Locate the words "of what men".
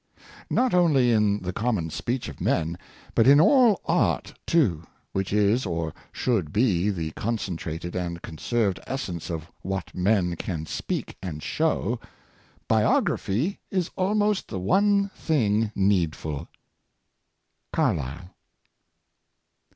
9.29-10.35